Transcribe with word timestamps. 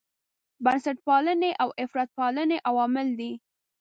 بنسټپالنې 0.63 1.51
او 1.61 1.69
افراطپالنې 1.83 2.57
عوامل 2.69 3.07
دي. 3.19 3.31